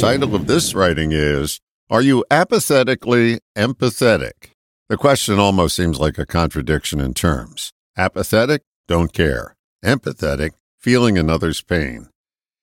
[0.00, 1.58] title of this writing is
[1.90, 4.52] Are You Apathetically Empathetic?
[4.88, 7.72] The question almost seems like a contradiction in terms.
[7.96, 9.56] Apathetic, don't care.
[9.84, 12.10] Empathetic, feeling another's pain.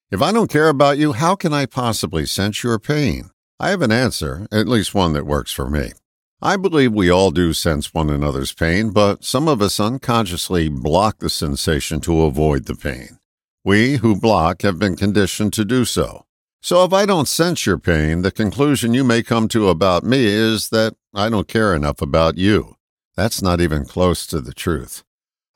[0.10, 3.31] If I don't care about you, how can I possibly sense your pain?
[3.60, 5.92] I have an answer, at least one that works for me.
[6.42, 11.20] I believe we all do sense one another's pain, but some of us unconsciously block
[11.20, 13.20] the sensation to avoid the pain.
[13.65, 16.24] We who block have been conditioned to do so.
[16.66, 20.26] So if I don't sense your pain, the conclusion you may come to about me
[20.26, 22.76] is that I don't care enough about you.
[23.16, 25.03] That's not even close to the truth.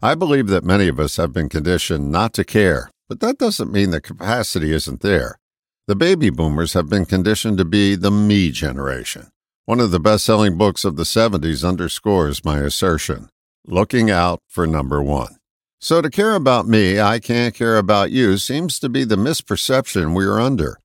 [0.04, 3.72] I believe that many of us have been conditioned not to care, but that doesn't
[3.72, 5.40] mean the capacity isn't there.
[5.88, 9.32] The baby boomers have been conditioned to be the me generation.
[9.66, 13.30] One of the best selling books of the 70s underscores my assertion
[13.66, 15.38] looking out for number one.
[15.80, 20.16] So, to care about me, I can't care about you seems to be the misperception
[20.16, 20.78] we are under.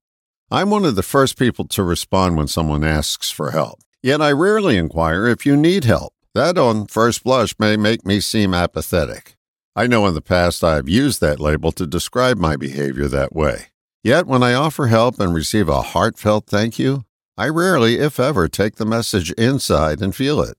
[0.54, 4.30] I'm one of the first people to respond when someone asks for help, yet I
[4.30, 6.12] rarely inquire if you need help.
[6.32, 9.34] That, on first blush, may make me seem apathetic.
[9.74, 13.34] I know in the past I have used that label to describe my behavior that
[13.34, 13.66] way.
[14.04, 17.02] Yet, when I offer help and receive a heartfelt thank you,
[17.36, 20.56] I rarely, if ever, take the message inside and feel it.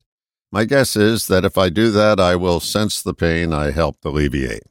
[0.52, 4.04] My guess is that if I do that, I will sense the pain I helped
[4.04, 4.64] alleviate.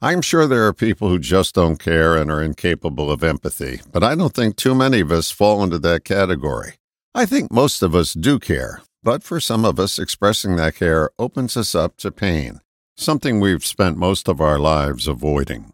[0.00, 4.04] I'm sure there are people who just don't care and are incapable of empathy, but
[4.04, 6.74] I don't think too many of us fall into that category.
[7.16, 11.10] I think most of us do care, but for some of us, expressing that care
[11.18, 12.60] opens us up to pain,
[12.96, 15.72] something we've spent most of our lives avoiding.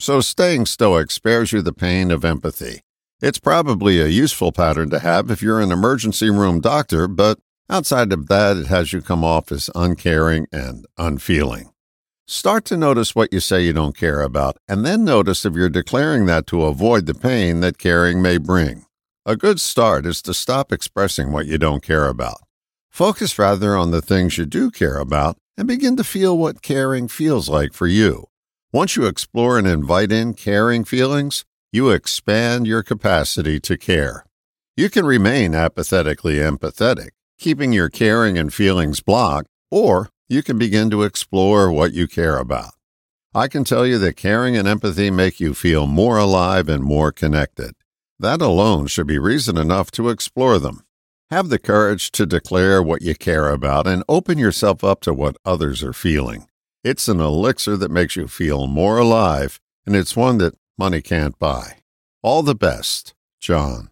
[0.00, 2.80] So staying stoic spares you the pain of empathy.
[3.22, 8.12] It's probably a useful pattern to have if you're an emergency room doctor, but outside
[8.12, 11.70] of that, it has you come off as uncaring and unfeeling.
[12.32, 15.68] Start to notice what you say you don't care about, and then notice if you're
[15.68, 18.86] declaring that to avoid the pain that caring may bring.
[19.26, 22.38] A good start is to stop expressing what you don't care about.
[22.88, 27.08] Focus rather on the things you do care about and begin to feel what caring
[27.08, 28.28] feels like for you.
[28.72, 34.24] Once you explore and invite in caring feelings, you expand your capacity to care.
[34.76, 37.08] You can remain apathetically empathetic,
[37.40, 42.38] keeping your caring and feelings blocked, or you can begin to explore what you care
[42.38, 42.70] about.
[43.34, 47.10] I can tell you that caring and empathy make you feel more alive and more
[47.10, 47.74] connected.
[48.18, 50.84] That alone should be reason enough to explore them.
[51.30, 55.36] Have the courage to declare what you care about and open yourself up to what
[55.44, 56.46] others are feeling.
[56.84, 61.38] It's an elixir that makes you feel more alive, and it's one that money can't
[61.40, 61.78] buy.
[62.22, 63.90] All the best, John.